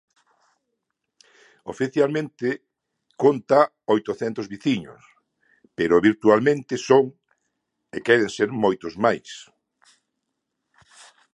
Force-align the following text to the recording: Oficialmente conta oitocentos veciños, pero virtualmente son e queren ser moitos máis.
Oficialmente 1.73 2.47
conta 3.23 3.59
oitocentos 3.93 4.45
veciños, 4.53 5.01
pero 5.77 6.03
virtualmente 6.09 6.73
son 6.87 7.05
e 7.95 7.97
queren 8.07 8.29
ser 8.37 8.49
moitos 8.63 8.93
máis. 9.05 9.29